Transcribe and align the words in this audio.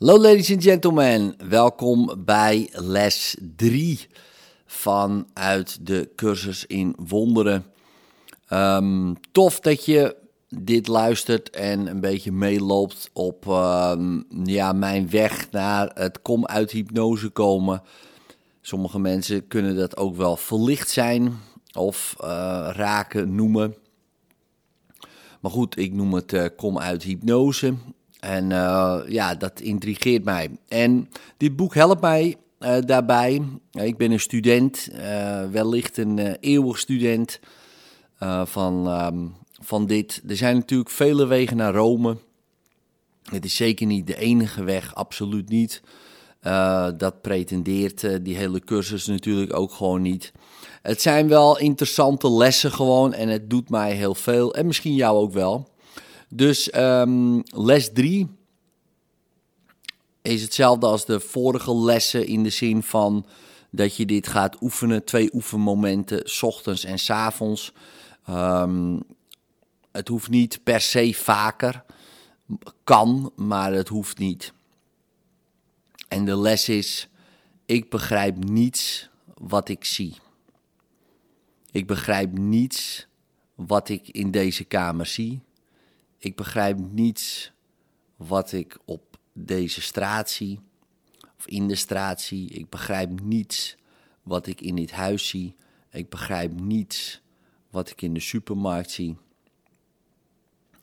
Hallo 0.00 0.18
ladies 0.18 0.52
and 0.52 0.62
gentlemen, 0.62 1.34
welkom 1.48 2.14
bij 2.24 2.68
les 2.72 3.36
3 3.56 4.06
vanuit 4.66 5.86
de 5.86 6.10
cursus 6.16 6.66
in 6.66 6.94
wonderen. 7.08 7.64
Ehm, 8.46 9.14
tof 9.32 9.60
dat 9.60 9.84
je 9.84 10.16
dit 10.48 10.86
luistert 10.86 11.50
en 11.50 11.86
een 11.86 12.00
beetje 12.00 12.32
meeloopt 12.32 13.10
op 13.12 13.46
ehm, 13.46 14.20
ja, 14.44 14.72
mijn 14.72 15.10
weg 15.10 15.50
naar 15.50 15.90
het 15.94 16.22
kom 16.22 16.46
uit 16.46 16.70
hypnose 16.70 17.28
komen. 17.28 17.82
Sommige 18.60 18.98
mensen 18.98 19.48
kunnen 19.48 19.76
dat 19.76 19.96
ook 19.96 20.16
wel 20.16 20.36
verlicht 20.36 20.90
zijn 20.90 21.38
of 21.72 22.16
uh, 22.20 22.26
raken 22.72 23.34
noemen. 23.34 23.74
Maar 25.40 25.50
goed, 25.50 25.78
ik 25.78 25.92
noem 25.92 26.14
het 26.14 26.32
uh, 26.32 26.46
kom 26.56 26.78
uit 26.78 27.02
hypnose. 27.02 27.74
En 28.20 28.50
uh, 28.50 29.00
ja, 29.08 29.34
dat 29.34 29.60
intrigeert 29.60 30.24
mij. 30.24 30.50
En 30.68 31.08
dit 31.36 31.56
boek 31.56 31.74
helpt 31.74 32.00
mij 32.00 32.36
uh, 32.60 32.76
daarbij. 32.80 33.42
ik 33.72 33.96
ben 33.96 34.10
een 34.10 34.20
student, 34.20 34.88
uh, 34.92 35.44
wellicht 35.50 35.96
een 35.96 36.18
eeuwig 36.40 36.78
student 36.78 37.40
van, 38.44 39.04
um, 39.04 39.34
van 39.60 39.86
dit. 39.86 40.22
Er 40.28 40.36
zijn 40.36 40.56
natuurlijk 40.56 40.90
vele 40.90 41.26
wegen 41.26 41.56
naar 41.56 41.74
Rome. 41.74 42.16
Het 43.22 43.44
is 43.44 43.56
zeker 43.56 43.86
niet 43.86 44.06
de 44.06 44.16
enige 44.16 44.64
weg, 44.64 44.94
absoluut 44.94 45.48
niet. 45.48 45.82
dat 46.96 47.20
pretendeert 47.22 48.24
die 48.24 48.36
hele 48.36 48.60
cursus 48.60 49.06
natuurlijk 49.06 49.54
ook 49.54 49.72
gewoon 49.72 50.02
niet. 50.02 50.32
Het 50.82 51.00
zijn 51.00 51.28
wel 51.28 51.58
interessante 51.58 52.30
lessen 52.30 52.72
gewoon 52.72 53.12
en 53.12 53.28
het 53.28 53.50
doet 53.50 53.70
mij 53.70 53.92
heel 53.92 54.14
veel. 54.14 54.54
En 54.54 54.66
misschien 54.66 54.94
jou 54.94 55.18
ook 55.18 55.32
wel. 55.32 55.69
Dus 56.32 56.74
um, 56.74 57.42
les 57.44 57.92
3 57.92 58.28
is 60.22 60.42
hetzelfde 60.42 60.86
als 60.86 61.04
de 61.04 61.20
vorige 61.20 61.74
lessen 61.74 62.26
in 62.26 62.42
de 62.42 62.50
zin 62.50 62.82
van 62.82 63.26
dat 63.70 63.96
je 63.96 64.06
dit 64.06 64.28
gaat 64.28 64.62
oefenen. 64.62 65.04
Twee 65.04 65.34
oefenmomenten, 65.34 66.20
s 66.24 66.42
ochtends 66.42 66.84
en 66.84 66.98
s 66.98 67.10
avonds. 67.10 67.72
Um, 68.28 69.02
het 69.92 70.08
hoeft 70.08 70.28
niet 70.28 70.64
per 70.64 70.80
se 70.80 71.14
vaker. 71.14 71.84
Kan, 72.84 73.32
maar 73.36 73.72
het 73.72 73.88
hoeft 73.88 74.18
niet. 74.18 74.52
En 76.08 76.24
de 76.24 76.36
les 76.36 76.68
is: 76.68 77.08
ik 77.66 77.90
begrijp 77.90 78.44
niets 78.44 79.08
wat 79.34 79.68
ik 79.68 79.84
zie. 79.84 80.14
Ik 81.70 81.86
begrijp 81.86 82.38
niets 82.38 83.06
wat 83.54 83.88
ik 83.88 84.08
in 84.08 84.30
deze 84.30 84.64
kamer 84.64 85.06
zie. 85.06 85.40
Ik 86.20 86.36
begrijp 86.36 86.78
niets 86.78 87.52
wat 88.16 88.52
ik 88.52 88.78
op 88.84 89.18
deze 89.32 89.80
straat 89.80 90.30
zie, 90.30 90.60
of 91.38 91.46
in 91.46 91.68
de 91.68 91.74
straat 91.74 92.20
zie. 92.20 92.50
Ik 92.50 92.68
begrijp 92.68 93.20
niets 93.20 93.76
wat 94.22 94.46
ik 94.46 94.60
in 94.60 94.76
dit 94.76 94.90
huis 94.90 95.28
zie. 95.28 95.56
Ik 95.90 96.08
begrijp 96.08 96.60
niets 96.60 97.20
wat 97.70 97.90
ik 97.90 98.02
in 98.02 98.14
de 98.14 98.20
supermarkt 98.20 98.90
zie. 98.90 99.16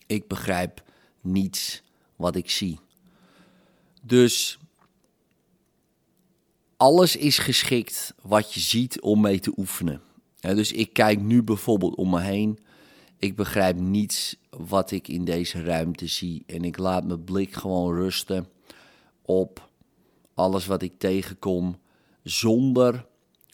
Ik 0.08 0.28
begrijp 0.28 0.84
niets 1.22 1.84
wat 2.16 2.36
ik 2.36 2.50
zie. 2.50 2.80
Dus 4.02 4.60
alles 6.78 7.16
is 7.16 7.38
geschikt 7.38 8.14
wat 8.22 8.54
je 8.54 8.60
ziet 8.60 9.02
om 9.02 9.22
mee 9.22 9.40
te 9.40 9.54
oefenen. 9.58 10.02
dus 10.40 10.72
ik 10.72 10.94
kijk 10.94 11.20
nu 11.20 11.44
bijvoorbeeld 11.44 11.96
om 11.96 12.10
me 12.10 12.22
heen 12.22 12.60
ik 13.20 13.36
begrijp 13.36 13.80
niets 13.80 14.36
wat 14.50 14.92
ik 14.92 15.08
in 15.08 15.26
deze 15.26 15.64
ruimte 15.64 16.08
zie. 16.08 16.44
En 16.46 16.64
ik 16.64 16.78
laat 16.78 17.06
mijn 17.06 17.24
blik 17.24 17.54
gewoon 17.54 17.96
rusten 17.96 18.48
op 19.22 19.70
alles 20.34 20.66
wat 20.66 20.82
ik 20.82 20.94
tegenkom, 20.98 21.80
zonder 22.24 23.06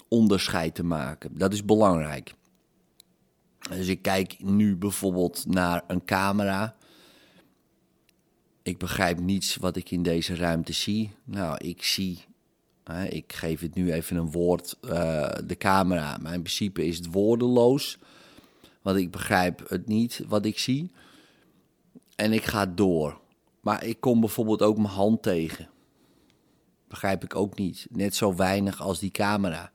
onderscheid 0.07 0.75
te 0.75 0.83
maken. 0.83 1.37
Dat 1.37 1.53
is 1.53 1.65
belangrijk. 1.65 2.35
Dus 3.69 3.87
ik 3.87 4.01
kijk 4.01 4.43
nu 4.43 4.75
bijvoorbeeld 4.75 5.45
naar 5.47 5.83
een 5.87 6.05
camera. 6.05 6.75
Ik 8.63 8.77
begrijp 8.77 9.19
niets 9.19 9.55
wat 9.55 9.75
ik 9.75 9.91
in 9.91 10.03
deze 10.03 10.35
ruimte 10.35 10.73
zie. 10.73 11.11
Nou, 11.23 11.57
ik 11.57 11.83
zie, 11.83 12.25
ik 13.09 13.33
geef 13.33 13.59
het 13.59 13.75
nu 13.75 13.93
even 13.93 14.17
een 14.17 14.31
woord, 14.31 14.77
uh, 14.81 15.29
de 15.45 15.57
camera. 15.57 16.17
Maar 16.21 16.33
in 16.33 16.41
principe 16.41 16.85
is 16.85 16.97
het 16.97 17.11
woordeloos. 17.11 17.97
Want 18.83 18.97
ik 18.97 19.11
begrijp 19.11 19.69
het 19.69 19.87
niet 19.87 20.23
wat 20.27 20.45
ik 20.45 20.59
zie. 20.59 20.91
En 22.15 22.33
ik 22.33 22.43
ga 22.43 22.65
door. 22.65 23.21
Maar 23.61 23.83
ik 23.83 23.99
kom 23.99 24.19
bijvoorbeeld 24.19 24.61
ook 24.61 24.77
mijn 24.77 24.93
hand 24.93 25.23
tegen. 25.23 25.69
Begrijp 26.87 27.23
ik 27.23 27.35
ook 27.35 27.57
niet. 27.57 27.87
Net 27.89 28.15
zo 28.15 28.35
weinig 28.35 28.81
als 28.81 28.99
die 28.99 29.11
camera. 29.11 29.71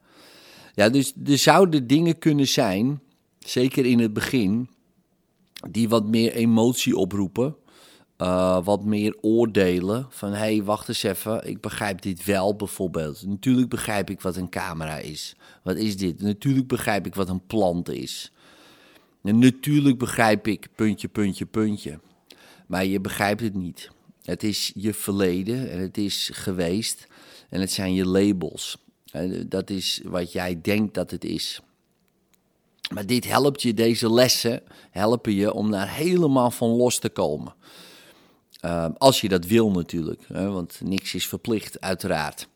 Ja, 0.74 0.88
dus 0.88 1.12
er 1.24 1.38
zouden 1.38 1.86
dingen 1.86 2.18
kunnen 2.18 2.48
zijn, 2.48 3.00
zeker 3.38 3.86
in 3.86 3.98
het 3.98 4.12
begin, 4.12 4.70
die 5.70 5.88
wat 5.88 6.06
meer 6.06 6.32
emotie 6.32 6.96
oproepen. 6.96 7.56
Uh, 8.22 8.64
wat 8.64 8.84
meer 8.84 9.16
oordelen 9.20 10.06
van 10.10 10.30
hé, 10.30 10.36
hey, 10.36 10.62
wacht 10.62 10.88
eens 10.88 11.02
even, 11.02 11.48
ik 11.48 11.60
begrijp 11.60 12.02
dit 12.02 12.24
wel 12.24 12.56
bijvoorbeeld. 12.56 13.26
Natuurlijk 13.26 13.68
begrijp 13.68 14.10
ik 14.10 14.20
wat 14.20 14.36
een 14.36 14.48
camera 14.48 14.98
is. 14.98 15.36
Wat 15.62 15.76
is 15.76 15.96
dit? 15.96 16.22
Natuurlijk 16.22 16.68
begrijp 16.68 17.06
ik 17.06 17.14
wat 17.14 17.28
een 17.28 17.46
plant 17.46 17.88
is. 17.88 18.32
Natuurlijk 19.22 19.98
begrijp 19.98 20.46
ik 20.46 20.68
puntje, 20.74 21.08
puntje, 21.08 21.46
puntje. 21.46 22.00
Maar 22.66 22.84
je 22.84 23.00
begrijpt 23.00 23.40
het 23.40 23.54
niet. 23.54 23.90
Het 24.22 24.42
is 24.42 24.72
je 24.74 24.94
verleden 24.94 25.70
en 25.70 25.80
het 25.80 25.98
is 25.98 26.30
geweest 26.32 27.06
en 27.48 27.60
het 27.60 27.72
zijn 27.72 27.94
je 27.94 28.06
labels. 28.06 28.78
Dat 29.46 29.70
is 29.70 30.00
wat 30.04 30.32
jij 30.32 30.60
denkt 30.60 30.94
dat 30.94 31.10
het 31.10 31.24
is. 31.24 31.60
Maar 32.94 33.06
dit 33.06 33.24
helpt 33.24 33.62
je, 33.62 33.74
deze 33.74 34.12
lessen 34.12 34.62
helpen 34.90 35.32
je 35.32 35.52
om 35.52 35.70
daar 35.70 35.94
helemaal 35.94 36.50
van 36.50 36.68
los 36.68 36.98
te 36.98 37.08
komen. 37.08 37.54
Uh, 38.64 38.86
als 38.98 39.20
je 39.20 39.28
dat 39.28 39.46
wil 39.46 39.70
natuurlijk, 39.70 40.22
hè, 40.32 40.50
want 40.50 40.80
niks 40.84 41.14
is 41.14 41.26
verplicht, 41.26 41.80
uiteraard. 41.80 42.48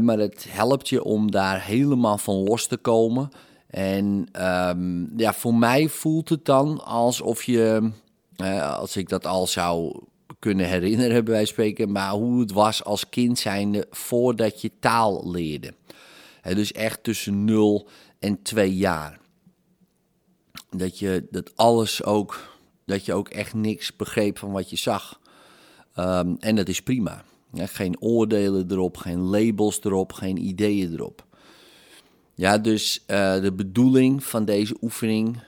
Maar 0.00 0.18
het 0.18 0.46
helpt 0.48 0.88
je 0.88 1.04
om 1.04 1.30
daar 1.30 1.62
helemaal 1.62 2.18
van 2.18 2.34
los 2.34 2.66
te 2.66 2.76
komen 2.76 3.30
en 3.76 4.28
um, 4.68 5.12
ja, 5.16 5.34
voor 5.34 5.54
mij 5.54 5.88
voelt 5.88 6.28
het 6.28 6.44
dan 6.44 6.84
alsof 6.84 7.42
je, 7.42 7.90
als 8.62 8.96
ik 8.96 9.08
dat 9.08 9.26
al 9.26 9.46
zou 9.46 10.02
kunnen 10.38 10.66
herinneren 10.66 11.24
bij 11.24 11.44
spreken, 11.44 11.92
maar 11.92 12.10
hoe 12.10 12.40
het 12.40 12.52
was 12.52 12.84
als 12.84 13.08
kind 13.08 13.38
zijnde 13.38 13.86
voordat 13.90 14.60
je 14.60 14.70
taal 14.80 15.30
leerde. 15.30 15.74
Dus 16.42 16.72
echt 16.72 17.02
tussen 17.02 17.44
0 17.44 17.88
en 18.18 18.42
2 18.42 18.76
jaar. 18.76 19.18
Dat 20.70 20.98
je 20.98 21.26
dat 21.30 21.56
alles 21.56 22.04
ook, 22.04 22.58
dat 22.84 23.04
je 23.04 23.14
ook 23.14 23.28
echt 23.28 23.54
niks 23.54 23.96
begreep 23.96 24.38
van 24.38 24.52
wat 24.52 24.70
je 24.70 24.76
zag. 24.76 25.20
Um, 25.98 26.36
en 26.40 26.56
dat 26.56 26.68
is 26.68 26.82
prima. 26.82 27.24
geen 27.54 28.00
oordelen 28.00 28.70
erop, 28.70 28.96
geen 28.96 29.20
labels 29.20 29.84
erop, 29.84 30.12
geen 30.12 30.36
ideeën 30.36 30.92
erop. 30.92 31.25
Ja, 32.36 32.58
dus 32.58 33.00
uh, 33.06 33.40
de 33.40 33.52
bedoeling 33.52 34.24
van 34.24 34.44
deze 34.44 34.76
oefening 34.80 35.42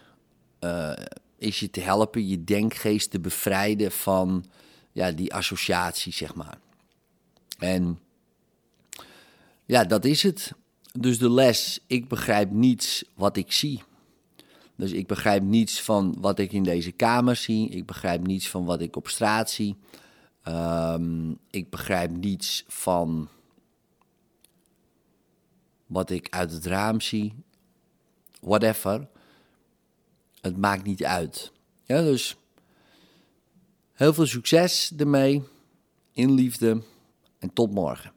uh, 0.60 0.92
is 1.38 1.60
je 1.60 1.70
te 1.70 1.80
helpen 1.80 2.28
je 2.28 2.44
denkgeest 2.44 3.10
te 3.10 3.20
bevrijden 3.20 3.92
van 3.92 4.44
ja, 4.92 5.12
die 5.12 5.34
associatie, 5.34 6.12
zeg 6.12 6.34
maar. 6.34 6.58
En 7.58 7.98
ja, 9.64 9.84
dat 9.84 10.04
is 10.04 10.22
het. 10.22 10.52
Dus 10.92 11.18
de 11.18 11.30
les, 11.30 11.80
ik 11.86 12.08
begrijp 12.08 12.50
niets 12.50 13.04
wat 13.14 13.36
ik 13.36 13.52
zie. 13.52 13.82
Dus 14.76 14.92
ik 14.92 15.06
begrijp 15.06 15.42
niets 15.42 15.82
van 15.82 16.14
wat 16.20 16.38
ik 16.38 16.52
in 16.52 16.62
deze 16.62 16.92
kamer 16.92 17.36
zie. 17.36 17.68
Ik 17.68 17.86
begrijp 17.86 18.26
niets 18.26 18.48
van 18.48 18.64
wat 18.64 18.80
ik 18.80 18.96
op 18.96 19.08
straat 19.08 19.50
zie. 19.50 19.76
Um, 20.48 21.38
ik 21.50 21.70
begrijp 21.70 22.16
niets 22.16 22.64
van 22.66 23.28
wat 25.88 26.10
ik 26.10 26.26
uit 26.30 26.52
het 26.52 26.66
raam 26.66 27.00
zie, 27.00 27.34
whatever. 28.40 29.08
Het 30.40 30.56
maakt 30.56 30.84
niet 30.84 31.04
uit. 31.04 31.52
Ja, 31.84 32.02
dus 32.02 32.36
heel 33.92 34.14
veel 34.14 34.26
succes 34.26 34.92
ermee, 34.96 35.42
in 36.12 36.32
liefde 36.32 36.82
en 37.38 37.52
tot 37.52 37.70
morgen. 37.70 38.12